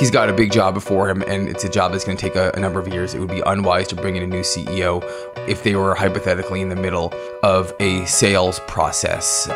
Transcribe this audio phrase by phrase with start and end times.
[0.00, 2.34] he's got a big job before him, and it's a job that's going to take
[2.34, 3.14] a, a, number of years.
[3.14, 5.04] It would be unwise to bring in a new CEO
[5.46, 9.46] if they were hypothetically in the middle of a sales process.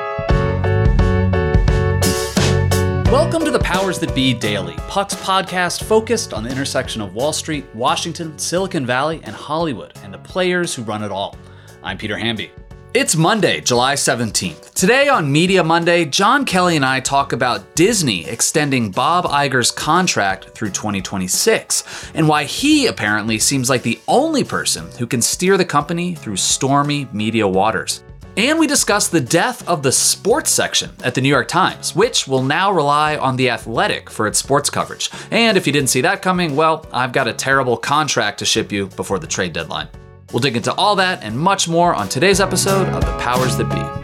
[3.11, 7.33] Welcome to the Powers That Be Daily, Puck's podcast focused on the intersection of Wall
[7.33, 11.39] Street, Washington, Silicon Valley, and Hollywood, and the players who run it all.
[11.83, 12.53] I'm Peter Hamby.
[12.95, 14.73] It's Monday, July 17th.
[14.73, 20.51] Today on Media Monday, Jon Kelly and I talk about Disney extending Bob Iger's contract
[20.51, 25.65] through 2026 and why he apparently seems like the only person who can steer the
[25.65, 28.05] company through stormy media waters.
[28.37, 32.29] And we discuss the death of the sports section at the New York Times, which
[32.29, 35.11] will now rely on The Athletic for its sports coverage.
[35.33, 38.71] And if you didn't see that coming, well, I've got a terrible contract to ship
[38.71, 39.89] you before the trade deadline.
[40.35, 43.71] We'll dig into all that and much more on today's episode of The Powers That
[43.71, 44.04] Be.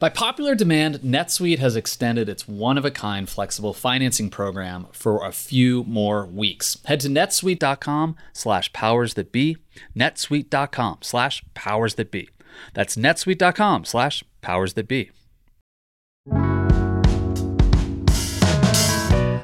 [0.00, 5.26] By popular demand, NetSuite has extended its one of a kind flexible financing program for
[5.26, 6.78] a few more weeks.
[6.84, 9.56] Head to netsuite.com slash powers that be,
[9.96, 12.28] netsuite.com slash powers that be.
[12.74, 15.10] That's netsuite.com slash powers that be.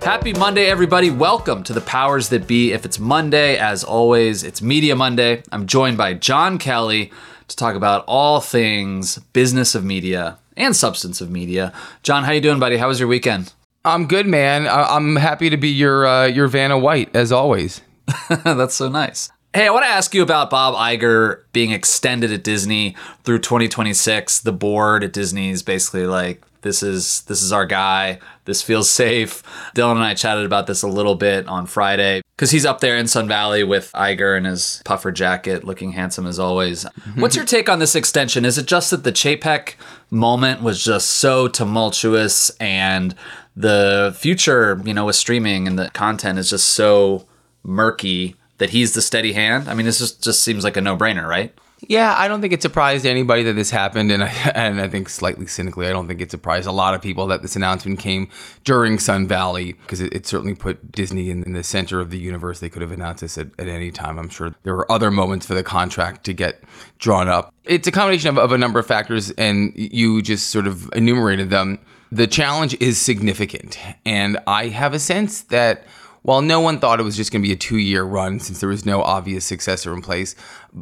[0.04, 1.10] Happy Monday, everybody.
[1.10, 2.70] Welcome to the Powers That Be.
[2.70, 5.42] If it's Monday, as always, it's Media Monday.
[5.50, 7.10] I'm joined by Jon Kelly
[7.48, 11.72] to talk about all things business of media and substance of media.
[12.02, 12.76] Jon, how you doing, buddy?
[12.76, 13.52] How was your weekend?
[13.84, 14.66] I'm good, man.
[14.66, 17.82] I'm happy to be your uh, your Vanna White as always.
[18.44, 19.30] That's so nice.
[19.52, 24.40] Hey, I want to ask you about Bob Iger being extended at Disney through 2026.
[24.40, 28.18] The board at Disney is basically like, this is this is our guy.
[28.46, 29.42] This feels safe.
[29.76, 32.96] Dylan and I chatted about this a little bit on Friday because he's up there
[32.96, 36.84] in Sun Valley with Iger in his puffer jacket, looking handsome as always.
[37.16, 38.44] What's your take on this extension?
[38.46, 39.74] Is it just that the Chapek
[40.10, 43.14] moment was just so tumultuous and
[43.54, 47.26] the future, you know, with streaming and the content is just so
[47.62, 49.68] murky that he's the steady hand?
[49.68, 51.54] I mean, this just just seems like a no brainer, right?
[51.88, 55.08] Yeah, I don't think it surprised anybody that this happened, and I, and I think
[55.08, 58.28] slightly cynically, I don't think it surprised a lot of people that this announcement came
[58.64, 62.18] during Sun Valley because it, it, certainly put Disney in, in, the center of the
[62.18, 62.60] universe.
[62.60, 64.18] They could have announced this at, at, any time.
[64.18, 66.62] I'm sure there were other moments for the contract to get
[66.98, 67.52] drawn up.
[67.64, 71.50] It's a combination of, of a number of factors, and you just sort of enumerated
[71.50, 71.78] them.
[72.10, 75.84] The challenge is significant, and I have a sense that
[76.24, 78.60] while no one thought it was just going to be a two year run since
[78.60, 80.34] there was no obvious successor in place,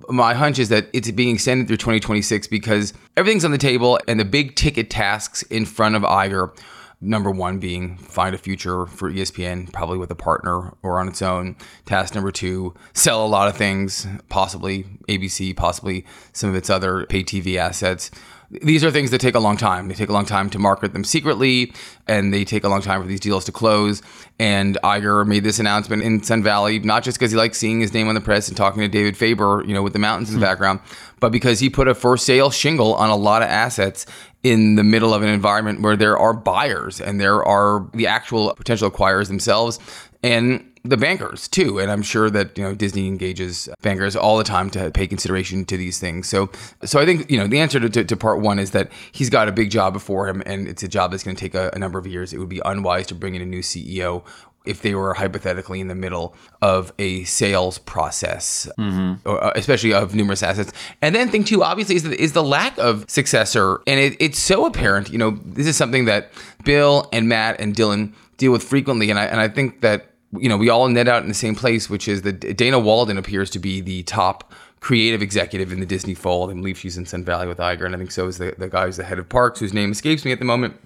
[0.08, 4.20] my hunch is that it's being extended through 2026 because everything's on the table and
[4.20, 6.56] the big ticket tasks in front of Iger.
[7.00, 11.20] Number one being find a future for ESPN, probably with a partner or on its
[11.20, 11.56] own.
[11.86, 17.04] Task number two, sell a lot of things, possibly ABC, possibly some of its other
[17.06, 18.12] pay TV assets
[18.60, 19.88] these are things that take a long time.
[19.88, 21.72] They take a long time to market them secretly,
[22.06, 24.02] and they take a long time for these deals to close.
[24.38, 27.94] And Iger made this announcement in Sun Valley, not just because he likes seeing his
[27.94, 30.34] name on the press and talking to David Faber, you know, with the mountains in
[30.34, 30.50] the hmm.
[30.50, 30.80] background,
[31.20, 34.04] but because he put a for sale shingle on a lot of assets
[34.42, 38.52] in the middle of an environment where there are buyers and there are the actual
[38.54, 39.78] potential acquirers themselves.
[40.22, 44.44] And the bankers too and i'm sure that you know disney engages bankers all the
[44.44, 46.50] time to pay consideration to these things so
[46.84, 49.30] so i think you know the answer to, to, to part one is that he's
[49.30, 51.70] got a big job before him and it's a job that's going to take a,
[51.72, 54.24] a number of years it would be unwise to bring in a new ceo
[54.64, 59.28] if they were hypothetically in the middle of a sales process, mm-hmm.
[59.28, 60.72] uh, especially of numerous assets.
[61.00, 63.80] And then thing two, obviously, is the, is the lack of successor.
[63.88, 66.30] And it, it's so apparent, you know, this is something that
[66.64, 69.10] Bill and Matt and Dylan deal with frequently.
[69.10, 71.54] And I, and I think that you know, we all net out in the same
[71.54, 75.86] place, which is that Dana Walden appears to be the top creative executive in the
[75.86, 76.50] Disney fold.
[76.50, 78.68] I believe she's in Sun Valley with Iger, and I think so is the, the
[78.68, 80.76] guy who's the head of parks, whose name escapes me at the moment.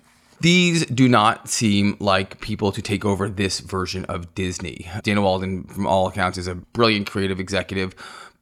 [0.41, 4.87] These do not seem like people to take over this version of Disney.
[5.03, 7.95] Dana Walden, from all accounts, is a brilliant creative executive,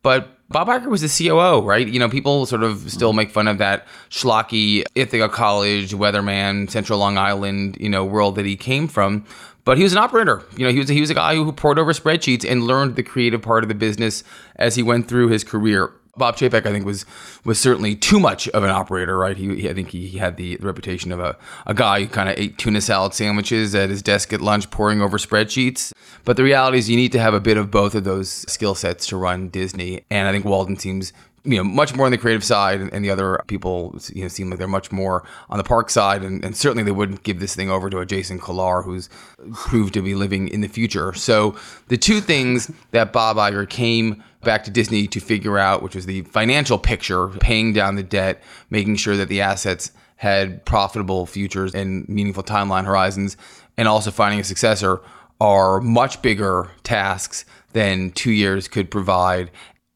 [0.02, 1.88] but Bob Iger was the COO, right?
[1.88, 6.98] You know, people sort of still make fun of that schlocky Ithaca College, weatherman, Central
[6.98, 9.24] Long Island, you know, world that he came from.
[9.64, 10.43] But he was an operator.
[10.56, 13.02] You know, he was he was a guy who pored over spreadsheets and learned the
[13.02, 14.22] creative part of the business
[14.56, 15.93] as he went through his career.
[16.16, 17.06] Bob Chapek, I think, was
[17.44, 19.37] was certainly too much of an operator, right?
[19.37, 22.28] He, he I think he, he, had the reputation of a, a guy who kind
[22.28, 25.93] of ate tuna salad sandwiches at his desk at lunch, poring over spreadsheets.
[26.25, 28.75] But the reality is, you need to have a bit of both of those skill
[28.75, 30.05] sets to run Disney.
[30.11, 31.12] And I think Walden seems
[31.44, 34.49] you know much more on the creative side and the other people you know seem
[34.49, 37.55] like they're much more on the park side and, and certainly they wouldn't give this
[37.55, 39.08] thing over to a jason kilar who's
[39.52, 41.55] proved to be living in the future so
[41.88, 46.06] the two things that bob Iger came back to Disney to figure out, which was
[46.06, 51.75] the financial picture, paying down the debt, making sure that the assets had profitable futures
[51.75, 53.37] and meaningful timeline horizons,
[53.76, 55.00] and also finding a successor
[55.40, 59.50] are much bigger tasks than two years could provide.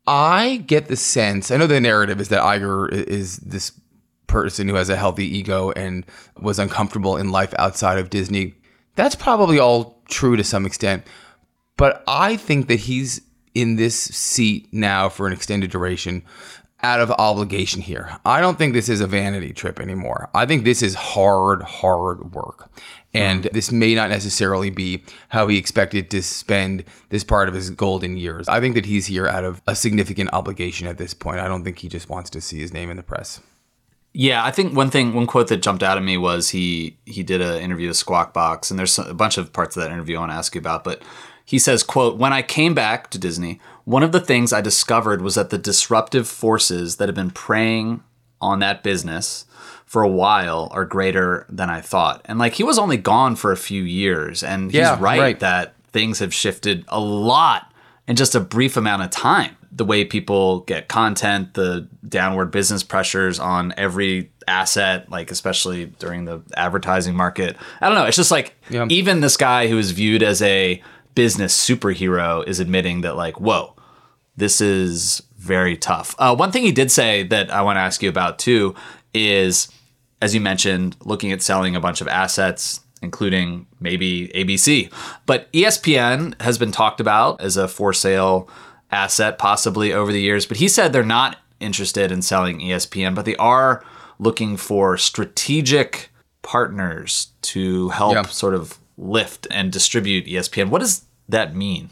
[0.09, 3.73] I get the sense, I know the narrative is that Iger is this
[4.27, 6.07] person who has a healthy ego and
[6.41, 8.55] was uncomfortable in life outside of Disney.
[8.95, 11.05] That's probably all true to some extent.
[11.77, 13.21] But I think that he's
[13.55, 16.25] in this seat now for an extended duration
[16.83, 18.17] out of obligation here.
[18.25, 20.31] I don't think this is a vanity trip anymore.
[20.35, 22.71] I think this is hard, hard work.
[23.15, 27.71] And this may not necessarily be how he expected to spend this part of his
[27.71, 28.49] golden years.
[28.49, 31.41] I think that he's here out of a significant obligation at this point.
[31.41, 33.41] I don't think he just wants to see his name in the press.
[34.13, 37.23] Yeah, I think one thing, one quote that jumped out at me was he he
[37.23, 40.17] did an interview with Squawk Box, and there's a bunch of parts of that interview
[40.17, 40.85] I want to ask you about.
[40.85, 41.03] But
[41.45, 45.23] he says, quote, When I came back to Disney, one of the things I discovered
[45.23, 48.03] was that the disruptive forces that have been preying
[48.41, 49.47] on that business
[49.89, 52.21] for a while are greater than I thought.
[52.27, 54.43] And like he was only gone for a few years.
[54.43, 57.73] And he's yeah, right, right that things have shifted a lot
[58.07, 59.57] in just a brief amount of time.
[59.73, 66.27] The way people get content, the downward business pressures on every asset, like especially during
[66.27, 67.57] the advertising market.
[67.81, 68.05] I don't know.
[68.05, 68.85] It's just like yeah.
[68.91, 70.83] even this guy who is viewed as a
[71.15, 73.75] business superhero is admitting that like, whoa,
[74.37, 76.15] this is very tough.
[76.19, 78.75] Uh, one thing he did say that I want to ask you about too
[79.15, 79.69] is,
[80.21, 84.93] as you mentioned, looking at selling a bunch of assets, including maybe ABC.
[85.27, 88.49] But ESPN has been talked about as a for sale
[88.91, 90.47] asset possibly over the years.
[90.47, 93.85] But he said they're not interested in selling ESPN, but they are
[94.19, 96.11] looking for strategic
[96.43, 98.23] partners to help yeah.
[98.23, 100.71] sort of lift and distribute ESPN.
[100.71, 101.91] What does that mean?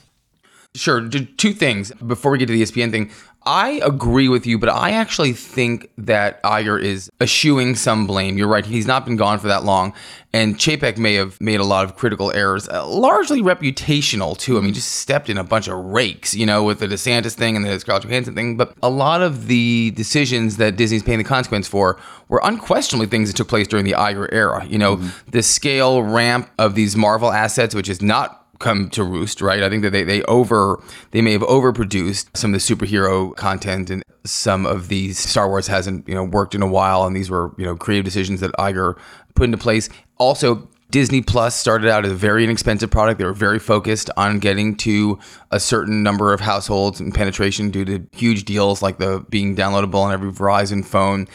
[0.77, 1.09] Sure.
[1.09, 3.11] Two things before we get to the ESPN thing.
[3.47, 8.37] I agree with you, but I actually think that Iger is eschewing some blame.
[8.37, 9.95] You're right; he's not been gone for that long,
[10.33, 14.59] and Chapek may have made a lot of critical errors, uh, largely reputational too.
[14.59, 17.55] I mean, just stepped in a bunch of rakes, you know, with the DeSantis thing
[17.55, 18.57] and the Scarlett Johansson thing.
[18.57, 23.31] But a lot of the decisions that Disney's paying the consequence for were unquestionably things
[23.31, 24.67] that took place during the Iger era.
[24.67, 25.31] You know, mm-hmm.
[25.31, 29.63] the scale ramp of these Marvel assets, which is not come to roost, right?
[29.63, 33.91] I think that they, they over they may have overproduced some of the superhero content
[33.91, 37.31] and some of these Star Wars hasn't, you know, worked in a while and these
[37.31, 38.99] were, you know, creative decisions that Iger
[39.35, 39.89] put into place.
[40.19, 43.19] Also, Disney Plus started out as a very inexpensive product.
[43.19, 45.19] They were very focused on getting to
[45.51, 50.01] a certain number of households and penetration due to huge deals like the being downloadable
[50.01, 51.27] on every Verizon phone.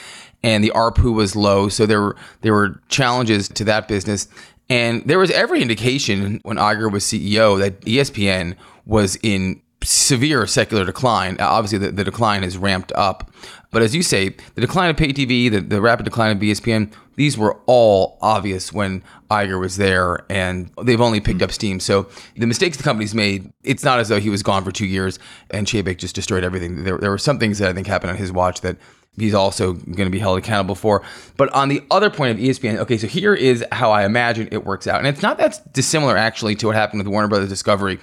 [0.43, 4.27] And the ARPU was low, so there were there were challenges to that business.
[4.71, 10.85] And there was every indication when Iger was CEO that ESPN was in severe secular
[10.85, 11.35] decline.
[11.41, 13.29] Obviously, the, the decline has ramped up.
[13.71, 16.93] But as you say, the decline of pay TV, the, the rapid decline of ESPN,
[17.17, 21.81] these were all obvious when Iger was there, and they've only picked up steam.
[21.81, 24.85] So the mistakes the company's made, it's not as though he was gone for two
[24.85, 26.85] years and Chapek just destroyed everything.
[26.85, 28.77] There, there were some things that I think happened on his watch that
[29.17, 31.03] he's also going to be held accountable for.
[31.37, 34.65] But on the other point of ESPN, okay, so here is how I imagine it
[34.65, 34.99] works out.
[34.99, 37.99] And it's not that dissimilar actually to what happened with Warner Brothers Discovery.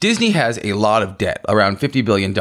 [0.00, 2.36] Disney has a lot of debt, around $50 billion,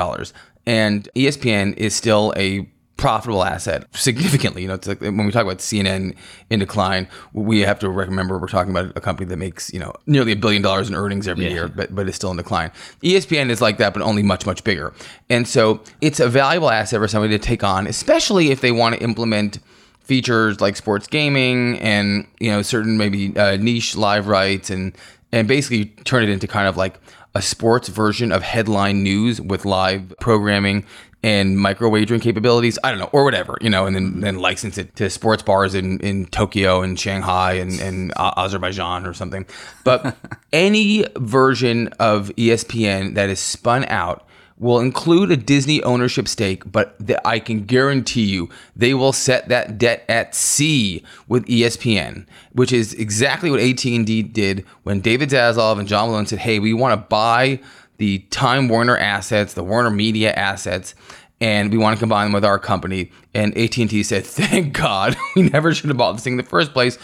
[0.65, 4.61] and ESPN is still a profitable asset significantly.
[4.61, 6.15] You know, it's like when we talk about CNN
[6.49, 9.93] in decline, we have to remember we're talking about a company that makes you know
[10.05, 11.51] nearly a billion dollars in earnings every yeah.
[11.51, 12.71] year, but but is still in decline.
[13.03, 14.93] ESPN is like that, but only much much bigger.
[15.29, 18.95] And so it's a valuable asset for somebody to take on, especially if they want
[18.95, 19.59] to implement
[20.05, 24.95] features like sports gaming and you know certain maybe uh, niche live rights and
[25.31, 26.99] and basically turn it into kind of like
[27.33, 30.85] a sports version of headline news with live programming
[31.25, 32.77] and micro wagering capabilities.
[32.83, 35.73] I don't know, or whatever, you know, and then, then license it to sports bars
[35.73, 39.47] in, in Tokyo and Shanghai and, and uh, Azerbaijan or something.
[39.83, 40.15] But
[40.53, 44.27] any version of ESPN that is spun out
[44.59, 49.79] will include a Disney ownership stake, but I can guarantee you they will set that
[49.79, 55.87] debt at sea with ESPN, which is exactly what AT&T did when David Zaslav and
[55.87, 57.59] John Malone said, "Hey, we want to buy
[57.97, 60.95] the Time Warner assets, the Warner Media assets."
[61.41, 63.11] And we want to combine them with our company.
[63.33, 66.73] And AT&T said, "Thank God, we never should have bought this thing in the first
[66.73, 66.97] place."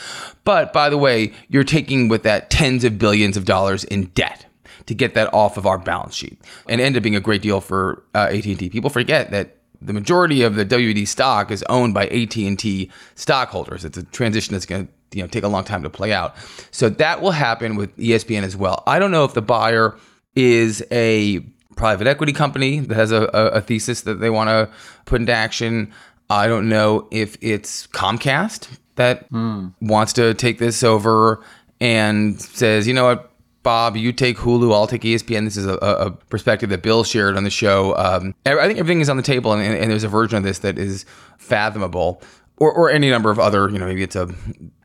[0.43, 4.45] But by the way, you're taking with that tens of billions of dollars in debt
[4.85, 7.61] to get that off of our balance sheet and ended up being a great deal
[7.61, 8.69] for uh, AT&T.
[8.69, 13.83] People forget that the majority of the WD stock is owned by AT&T stockholders.
[13.83, 16.35] It's a transition that's going to you know take a long time to play out.
[16.71, 18.83] So that will happen with ESPN as well.
[18.87, 19.97] I don't know if the buyer
[20.35, 21.39] is a
[21.75, 24.69] private equity company that has a, a, a thesis that they want to
[25.05, 25.91] put into action.
[26.29, 29.73] I don't know if it's Comcast that mm.
[29.81, 31.43] wants to take this over
[31.79, 33.31] and says, you know what,
[33.63, 35.45] Bob, you take Hulu, I'll take ESPN.
[35.45, 37.95] This is a, a perspective that Bill shared on the show.
[37.95, 40.59] Um, I think everything is on the table, and, and, there's a version of this
[40.59, 41.05] that is
[41.37, 42.21] fathomable,
[42.57, 44.29] or, or any number of other, you know, maybe it's a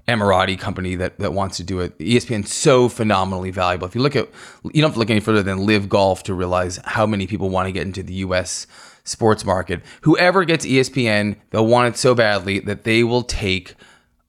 [0.09, 1.99] Emirati company that, that wants to do it.
[1.99, 3.87] ESPN's so phenomenally valuable.
[3.87, 4.29] If you look at,
[4.65, 7.51] you don't have to look any further than LIV Golf to realize how many people
[7.51, 8.67] want to get into the U.S.
[9.05, 9.83] sports market.
[10.03, 13.75] Whoever gets ESPN, they'll want it so badly that they will take–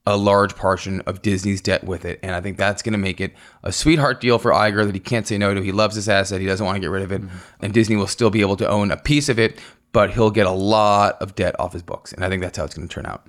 [0.08, 2.18] a large portion of Disney's debt with it.
[2.22, 5.00] And I think that's going to make it a sweetheart deal for Iger that he
[5.00, 5.60] can't say no to.
[5.60, 6.40] He loves this asset.
[6.40, 7.20] He doesn't want to get rid of it.
[7.20, 7.36] Mm-hmm.
[7.60, 9.60] And Disney will still be able to own a piece of it,
[9.92, 12.14] but he'll get a lot of debt off his books.
[12.14, 13.26] And I think that's how it's going to turn out.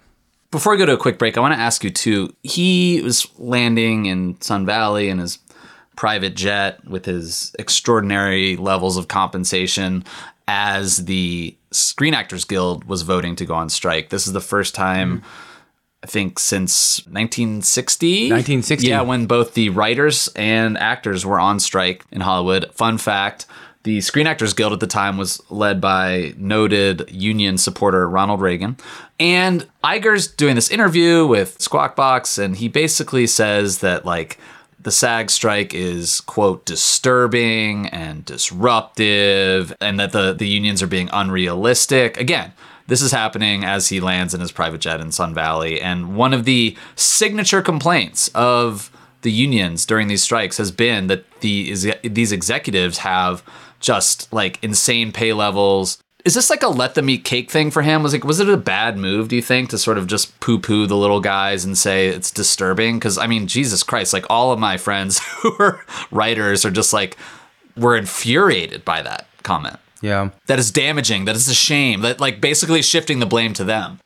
[0.52, 2.36] Before we go to a quick break, I want to ask you too.
[2.44, 5.38] He was landing in Sun Valley in his
[5.96, 10.04] private jet with his extraordinary levels of compensation
[10.48, 14.10] as the Screen Actors Guild was voting to go on strike.
[14.10, 15.18] This is the first time.
[15.18, 15.46] Mm-hmm
[16.02, 18.30] I think since 1960.
[18.32, 18.88] 1960.
[18.88, 22.74] Yeah, when both the writers and actors were on strike in Hollywood.
[22.74, 23.46] Fun fact
[23.84, 28.78] the Screen Actors Guild at the time was led by noted union supporter Ronald Reagan.
[29.20, 34.38] And Iger's doing this interview with Squawk Box, and he basically says that, like,
[34.82, 41.10] the SAG strike is, quote, disturbing and disruptive, and that the, the unions are being
[41.12, 42.18] unrealistic.
[42.18, 42.54] Again,
[42.88, 45.80] this is happening as he lands in his private jet in Sun Valley.
[45.80, 48.90] And one of the signature complaints of
[49.22, 53.44] the unions during these strikes has been that the these executives have
[53.80, 56.00] just like insane pay levels.
[56.26, 58.04] Is this like a let them eat cake thing for him?
[58.04, 59.30] Was it was it a bad move?
[59.30, 62.32] Do you think to sort of just poo poo the little guys and say it's
[62.32, 63.00] disturbing?
[63.00, 64.14] Because I mean, Jesus Christ!
[64.14, 67.18] Like all of my friends who are writers are just like
[67.78, 69.78] were infuriated by that comment.
[70.02, 70.30] Yeah.
[70.48, 71.26] That is damaging.
[71.26, 72.02] That is a shame.
[72.02, 74.00] That like basically shifting the blame to them.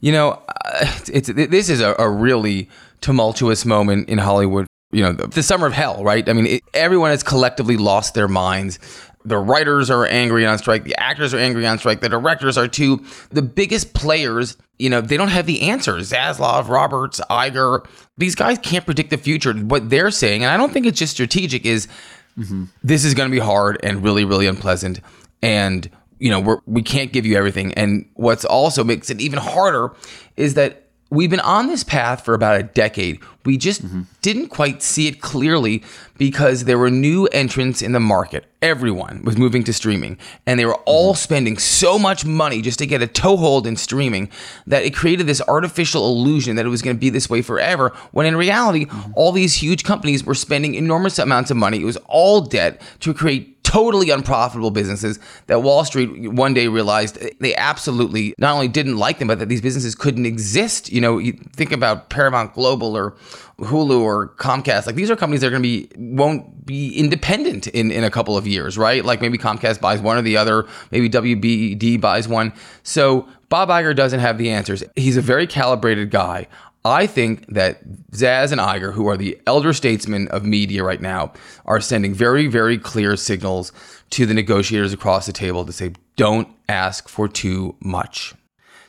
[0.00, 0.42] You know,
[1.08, 2.68] it's, this is a, a, really
[3.00, 4.66] tumultuous moment in Hollywood.
[4.90, 6.26] You know, the, the summer of hell, right?
[6.28, 8.78] I mean, it, everyone has collectively lost their minds.
[9.24, 10.84] The writers are angry on strike.
[10.84, 12.00] The actors are angry on strike.
[12.00, 13.04] The directors are too.
[13.30, 16.12] The biggest players, you know, they don't have the answers.
[16.12, 19.52] Zaslav, Roberts, Iger, these guys can't predict the future.
[19.52, 21.88] What they're saying, and I don't think it's just strategic, is
[22.38, 22.64] mm-hmm.
[22.82, 25.00] this is going to be hard and really, really unpleasant
[25.42, 29.38] and you know we're, we can't give you everything and what's also makes it even
[29.38, 29.92] harder
[30.36, 34.02] is that we've been on this path for about a decade we just mm-hmm.
[34.20, 35.82] didn't quite see it clearly
[36.18, 40.66] because there were new entrants in the market everyone was moving to streaming and they
[40.66, 41.18] were all mm-hmm.
[41.18, 44.28] spending so much money just to get a toehold in streaming
[44.66, 47.88] that it created this artificial illusion that it was going to be this way forever
[48.12, 49.12] when in reality mm-hmm.
[49.16, 53.14] all these huge companies were spending enormous amounts of money it was all debt to
[53.14, 58.96] create totally unprofitable businesses that Wall Street one day realized they absolutely not only didn't
[58.96, 60.90] like them, but that these businesses couldn't exist.
[60.90, 63.14] You know, you think about Paramount Global or
[63.58, 64.86] Hulu or Comcast.
[64.86, 68.10] Like these are companies that are going to be won't be independent in in a
[68.10, 69.04] couple of years, right?
[69.04, 72.54] Like maybe Comcast buys one or the other, maybe WBD buys one.
[72.84, 74.82] So Bob Iger doesn't have the answers.
[74.96, 76.46] He's a very calibrated guy.
[76.88, 81.32] I think that Zaz and Iger, who are the elder statesmen of media right now,
[81.66, 83.72] are sending very, very clear signals
[84.10, 88.34] to the negotiators across the table to say, don't ask for too much.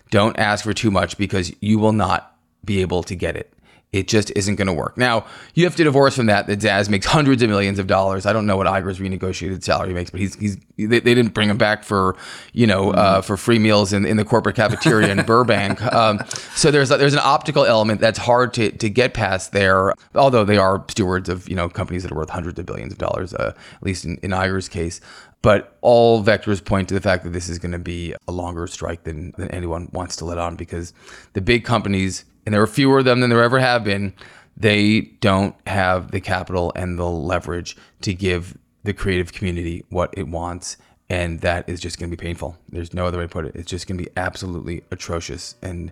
[0.09, 3.53] Don't ask for too much because you will not be able to get it.
[3.91, 4.97] It just isn't going to work.
[4.97, 8.27] Now, you have to divorce from that that Zaz makes hundreds of millions of dollars.
[8.27, 11.49] I don't know what Iger's renegotiated salary makes, but he's, he's they, they didn't bring
[11.49, 12.15] him back for,
[12.53, 15.81] you know, uh, for free meals in, in the corporate cafeteria in Burbank.
[15.91, 16.19] Um,
[16.53, 20.45] so there's a, there's an optical element that's hard to, to get past there, although
[20.45, 23.33] they are stewards of, you know, companies that are worth hundreds of billions of dollars,
[23.33, 25.01] uh, at least in, in Iger's case.
[25.41, 28.67] But all vectors point to the fact that this is going to be a longer
[28.67, 30.93] strike than, than anyone wants to let on because
[31.33, 34.13] the big companies and there are fewer of them than there ever have been,
[34.57, 40.27] they don't have the capital and the leverage to give the creative community what it
[40.27, 40.77] wants.
[41.09, 42.55] And that is just going to be painful.
[42.69, 43.55] There's no other way to put it.
[43.55, 45.91] It's just going to be absolutely atrocious and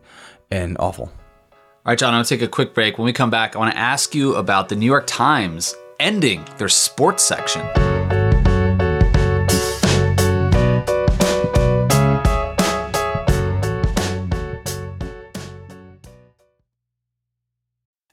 [0.52, 1.06] and awful.
[1.06, 2.98] All right, Jon, I'm going to take a quick break.
[2.98, 6.46] When we come back, I want to ask you about the New York Times ending
[6.58, 7.66] their sports section.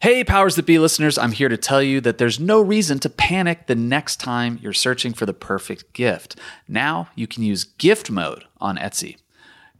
[0.04, 3.08] Hey, Powers That Be listeners, I'm here to tell you that there's no reason to
[3.08, 6.38] panic the next time you're searching for the perfect gift.
[6.68, 9.16] Now you can use gift mode on Etsy.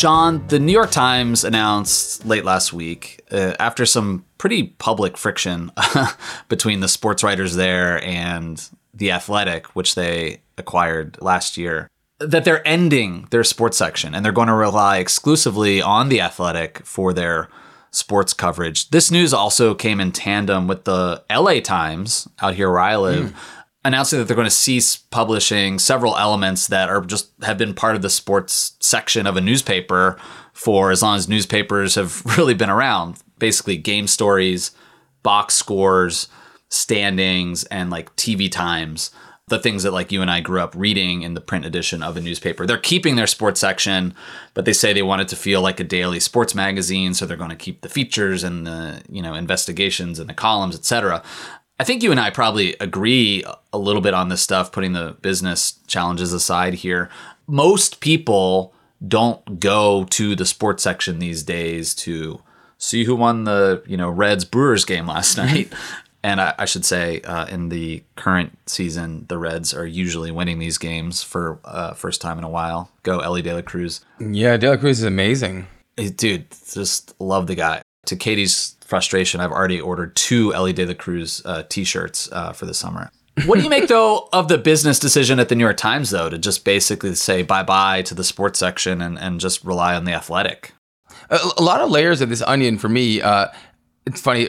[0.00, 5.70] Jon, the New York Times announced late last week, uh, after some pretty public friction
[6.48, 11.86] between the sports writers there and The Athletic, which they acquired last year,
[12.18, 16.78] that they're ending their sports section and they're going to rely exclusively on The Athletic
[16.86, 17.50] for their
[17.90, 18.88] sports coverage.
[18.88, 23.32] This news also came in tandem with the LA Times out here where I live.
[23.32, 23.36] Mm
[23.84, 27.96] announcing that they're going to cease publishing several elements that are just have been part
[27.96, 30.18] of the sports section of a newspaper
[30.52, 34.70] for as long as newspapers have really been around basically game stories,
[35.22, 36.28] box scores,
[36.68, 39.10] standings, and like TV times.
[39.48, 42.16] The things that like you and I grew up reading in the print edition of
[42.16, 42.66] a newspaper.
[42.66, 44.14] They're keeping their sports section,
[44.54, 47.36] but they say they want it to feel like a daily sports magazine, so they're
[47.36, 51.24] going to keep the features and the you know investigations and the columns, etc.
[51.80, 55.16] I think you and I probably agree a little bit on this stuff, putting the
[55.22, 57.08] business challenges aside here.
[57.46, 58.74] Most people
[59.08, 62.42] don't go to the sports section these days to
[62.76, 65.72] see who won the you know Reds Brewers game last night.
[66.22, 70.58] And I, I should say, uh, in the current season, the Reds are usually winning
[70.58, 72.90] these games for uh, first time in a while.
[73.04, 75.66] Go Elly De La Cruz, Yeah, De La Cruz is amazing.
[75.96, 76.44] Dude.
[76.70, 77.80] Just love the guy.
[78.04, 82.66] To Katie's frustration, I've already ordered two Elly De La Cruz uh, T-shirts uh, for
[82.66, 83.10] the summer.
[83.46, 86.28] What do you make though of the business decision at the New York Times though
[86.28, 90.04] to just basically say bye bye to the sports section and, and just rely on
[90.04, 90.74] the athletic?
[91.30, 93.22] a, a lot of layers of this onion for me.
[93.22, 93.46] Uh,
[94.06, 94.48] it's funny.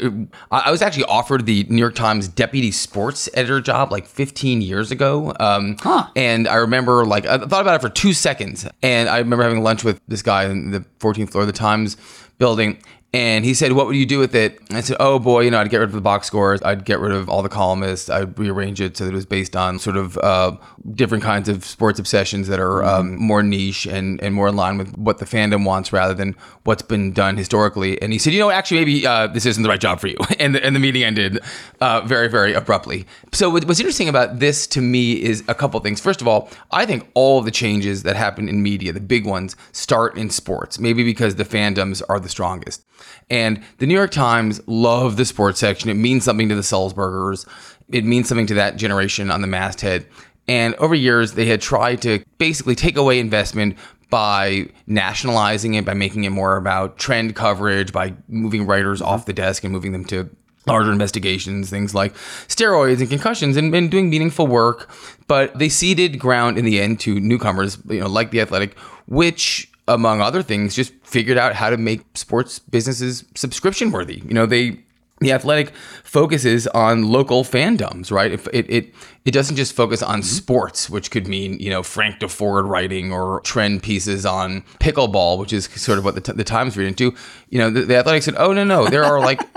[0.49, 4.61] I, I was actually offered the New York Times deputy sports editor job like 15
[4.61, 5.33] years ago.
[5.39, 6.07] Um, Huh.
[6.15, 8.67] And I remember, like, I thought about it for two seconds.
[8.81, 11.97] And I remember having lunch with this guy in the 14th floor of the Times
[12.37, 12.81] building.
[13.13, 14.57] And he said, What would you do with it?
[14.69, 16.61] And I said, Oh boy, you know, I'd get rid of the box scores.
[16.61, 18.09] I'd get rid of all the columnists.
[18.09, 20.55] I'd rearrange it so that it was based on sort of uh,
[20.93, 24.77] different kinds of sports obsessions that are um, more niche and, and more in line
[24.77, 28.01] with what the fandom wants rather than what's been done historically.
[28.01, 30.17] And he said, You know, actually, maybe uh, this isn't the right job for you.
[30.41, 31.39] And the, and the meeting ended
[31.81, 33.05] uh, very, very abruptly.
[33.31, 36.01] So, what's interesting about this to me is a couple things.
[36.01, 39.55] First of all, I think all the changes that happen in media, the big ones,
[39.71, 42.83] start in sports, maybe because the fandoms are the strongest.
[43.29, 45.89] And the New York Times love the sports section.
[45.89, 47.47] It means something to the Sulzbergers.
[47.89, 50.05] It means something to that generation on the masthead.
[50.47, 53.77] And over years, they had tried to basically take away investment
[54.09, 59.09] by nationalizing it, by making it more about trend coverage, by moving writers mm-hmm.
[59.09, 60.29] off the desk and moving them to
[60.67, 62.13] larger investigations, things like
[62.47, 64.89] steroids and concussions, and, and doing meaningful work.
[65.27, 69.70] But they ceded ground in the end to newcomers, you know, like the Athletic, which
[69.93, 74.21] among other things, just figured out how to make sports businesses subscription worthy.
[74.25, 74.79] You know, they
[75.21, 75.73] the athletic
[76.03, 78.31] focuses on local fandoms, right?
[78.31, 80.23] If it, it it doesn't just focus on mm-hmm.
[80.23, 85.53] sports, which could mean you know Frank Deford writing or trend pieces on pickleball, which
[85.53, 87.13] is sort of what the, t- the Times read into.
[87.49, 89.41] You know, the, the athletic said, "Oh no, no, there are like."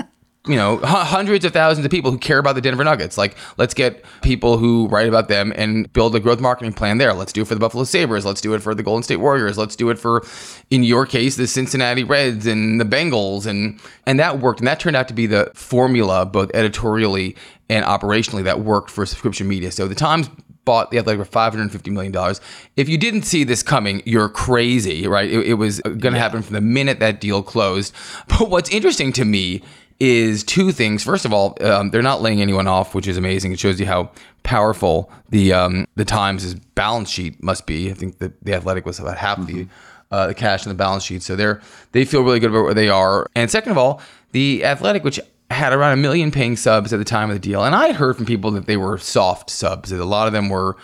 [0.46, 3.16] you know, hu- hundreds of thousands of people who care about the Denver Nuggets.
[3.16, 7.14] Like, let's get people who write about them and build a growth marketing plan there.
[7.14, 8.26] Let's do it for the Buffalo Sabres.
[8.26, 9.56] Let's do it for the Golden State Warriors.
[9.56, 10.22] Let's do it for,
[10.70, 13.46] in your case, the Cincinnati Reds and the Bengals.
[13.46, 14.60] And, and that worked.
[14.60, 17.36] And that turned out to be the formula, both editorially
[17.70, 19.72] and operationally, that worked for subscription media.
[19.72, 20.28] So the Times
[20.64, 22.34] bought the Athletic for $550 million.
[22.76, 25.30] If you didn't see this coming, you're crazy, right?
[25.30, 27.94] It, it was going to happen from the minute that deal closed.
[28.28, 29.62] But what's interesting to me
[30.00, 31.02] is two things.
[31.02, 33.52] First of all, um, they're not laying anyone off, which is amazing.
[33.52, 34.10] It shows you how
[34.42, 37.90] powerful the um, the Times' balance sheet must be.
[37.90, 39.66] I think that the Athletic was about half the
[40.10, 41.60] uh, the cash in the balance sheet, so they're
[41.92, 43.26] they feel really good about where they are.
[43.34, 44.00] And second of all,
[44.32, 47.64] the Athletic, which had around a million paying subs at the time of the deal,
[47.64, 49.90] and I heard from people that they were soft subs.
[49.90, 50.76] That a lot of them were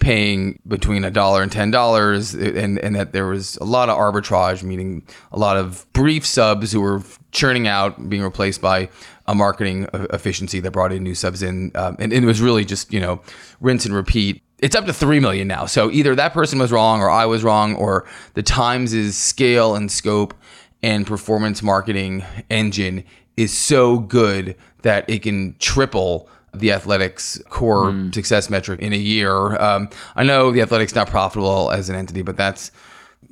[0.00, 3.96] paying between a dollar and ten dollars, and and that there was a lot of
[3.96, 8.88] arbitrage, meaning a lot of brief subs who were churning out, being replaced by
[9.26, 12.64] a marketing efficiency that brought in new subs in, um, and, and it was really
[12.64, 13.20] just you know
[13.60, 14.42] rinse and repeat.
[14.58, 15.66] It's up to three million now.
[15.66, 19.90] So either that person was wrong, or I was wrong, or the Times' scale and
[19.90, 20.34] scope
[20.82, 23.04] and performance marketing engine
[23.36, 29.60] is so good that it can triple the athletics core success metric in a year.
[29.60, 32.70] Um, I know the athletics not profitable as an entity, but that's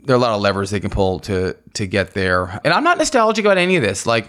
[0.05, 2.61] there are a lot of levers they can pull to to get there.
[2.65, 4.07] And I'm not nostalgic about any of this.
[4.07, 4.29] Like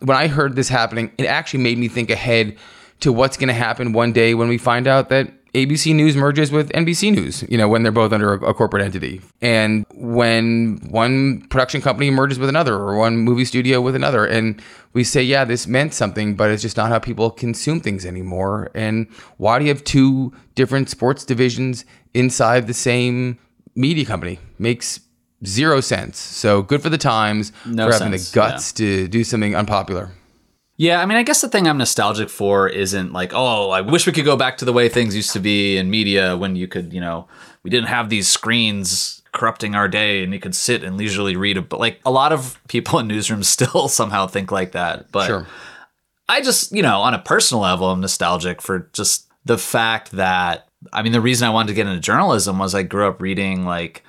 [0.00, 2.56] when I heard this happening, it actually made me think ahead
[3.00, 6.52] to what's going to happen one day when we find out that ABC News merges
[6.52, 9.22] with NBC News, you know, when they're both under a, a corporate entity.
[9.40, 14.26] And when one production company merges with another or one movie studio with another.
[14.26, 14.60] And
[14.92, 18.70] we say, yeah, this meant something, but it's just not how people consume things anymore.
[18.74, 19.06] And
[19.38, 23.38] why do you have two different sports divisions inside the same
[23.74, 24.38] media company?
[24.58, 25.00] Makes
[25.44, 26.18] zero sense.
[26.18, 30.10] So good for the Times No for having the sense, guts to do something unpopular.
[30.78, 34.06] Yeah, I mean, I guess the thing I'm nostalgic for isn't like, oh, I wish
[34.06, 36.68] we could go back to the way things used to be in media when you
[36.68, 37.28] could, you know,
[37.62, 41.56] we didn't have these screens corrupting our day and you could sit and leisurely read
[41.56, 41.80] a book.
[41.80, 45.10] Like a lot of people in newsrooms still somehow think like that.
[45.12, 45.46] But Sure.
[46.28, 50.68] I just, you know, on a personal level, I'm nostalgic for just the fact that,
[50.92, 53.64] I mean, the reason I wanted to get into journalism was I grew up reading
[53.64, 54.02] like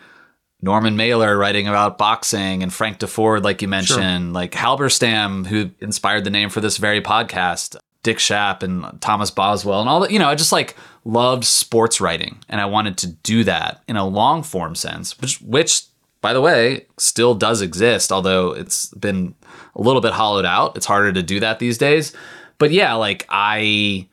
[0.62, 6.24] Norman Mailer writing about boxing and Frank Deford, like you mentioned, like Halberstam, who inspired
[6.24, 10.12] the name for this very podcast, Dick Schaap and Thomas Boswell and all that.
[10.12, 13.98] You know, I just like loved sports writing and I wanted to do that in
[13.98, 15.84] a long form sense, which, which
[16.22, 19.36] by the way, still does exist, although it's been
[19.76, 20.76] a little bit hollowed out.
[20.76, 22.13] It's harder to do that these days.
[22.58, 24.08] But yeah, like I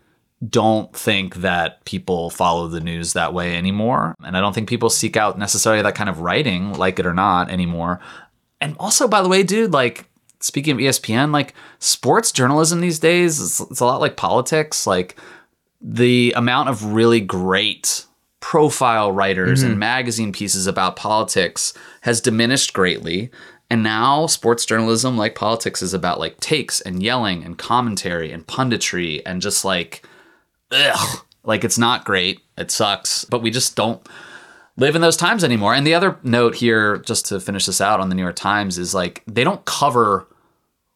[0.49, 4.15] don't think that people follow the news that way anymore.
[4.25, 7.15] And I don't think people seek out necessarily that kind of writing, like it or
[7.15, 8.01] not, anymore.
[8.61, 10.07] And also, by the way, dude, like
[10.41, 14.87] speaking of ESPN, like sports journalism these days, it's, it's a lot like politics.
[14.87, 15.17] Like
[15.81, 18.07] the amount of really great
[18.41, 19.71] profile writers mm-hmm.
[19.71, 23.31] and magazine pieces about politics has diminished greatly.
[23.71, 28.47] And now sports journalism, like politics, is about like takes and yelling and commentary and
[28.47, 30.07] punditry and just like
[30.71, 32.41] ugh, like it's not great.
[32.57, 34.07] It sucks, but we just don't
[34.77, 35.75] live in those times anymore.
[35.75, 38.79] And the other note here, just to finish this out on the New York Times,
[38.79, 40.27] is like they don't cover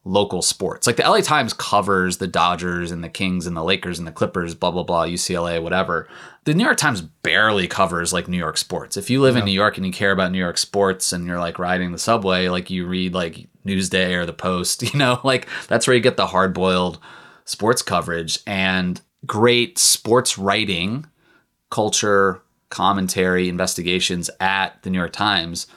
[0.05, 0.87] local sports.
[0.87, 4.11] Like the LA Times covers the Dodgers and the Kings and the Lakers and the
[4.11, 6.07] Clippers, blah blah blah, UCLA, whatever.
[6.45, 8.97] The New York Times barely covers like New York sports.
[8.97, 9.41] If you live yeah.
[9.41, 11.99] in New York and you care about New York sports and you're like riding the
[11.99, 16.01] subway, like you read like Newsday or the Post, you know, like that's where you
[16.01, 16.99] get the hard boiled
[17.45, 18.39] sports coverage.
[18.47, 21.05] And great sports writing,
[21.69, 25.67] culture, commentary, investigations at the New York Times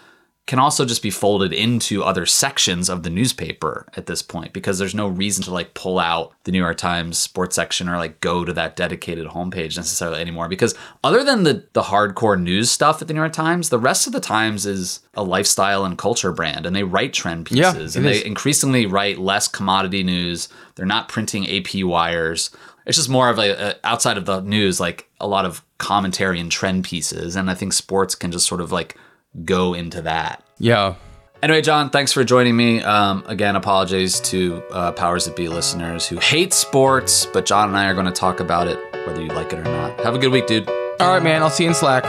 [0.47, 4.77] can also just be folded into other sections of the newspaper at this point because
[4.77, 8.21] there's no reason to like pull out the New York Times sports section or like
[8.21, 10.75] go to that dedicated homepage necessarily anymore because
[11.05, 14.13] other than the the hardcore news stuff at the New York Times the rest of
[14.13, 18.07] the Times is a lifestyle and culture brand and they write trend pieces yeah, and
[18.07, 20.49] they increasingly write less commodity news.
[20.75, 22.51] They're not printing AP wires
[22.87, 26.40] it's just more of a, a, outside of the news like a lot of commentary
[26.40, 28.97] and trend pieces and i think sports can just sort of like
[29.45, 30.45] go into that.
[30.59, 30.95] Yeah.
[31.42, 32.83] Anyway jon thanks for joining me.
[32.83, 37.77] Um, again apologies to uh, powers that be listeners who hate sports but jon and
[37.77, 39.99] i are going to talk about it whether you like it or not.
[40.01, 40.68] Have a good week dude.
[41.01, 41.42] All right man.
[41.42, 42.05] I'll see you in slack.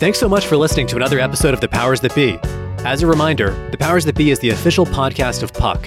[0.00, 2.38] Thanks so much for listening to another episode of the powers that be.
[2.84, 5.86] As a reminder the powers that be is the official podcast of puck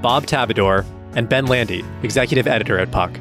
[0.00, 0.84] Bob Tabador,
[1.14, 3.12] and Ben Landy, executive editor at Puck.